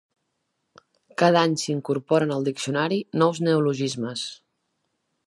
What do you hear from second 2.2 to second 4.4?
al diccionari nous neologismes.